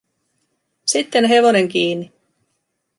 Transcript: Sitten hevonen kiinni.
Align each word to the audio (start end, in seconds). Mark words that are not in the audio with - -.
Sitten 0.85 1.25
hevonen 1.25 1.67
kiinni. 1.69 2.11